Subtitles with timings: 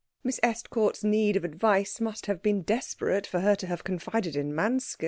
[0.23, 4.55] Miss Estcourt's need of advice must have been desperate for her to have confided in
[4.55, 4.99] Manske.